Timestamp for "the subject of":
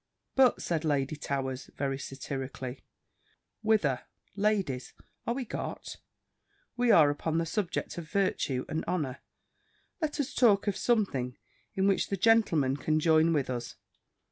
7.37-8.09